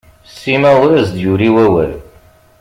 Sima 0.39 0.71
ur 0.83 0.91
as-d-yuli 0.99 1.49
awawl. 1.65 1.91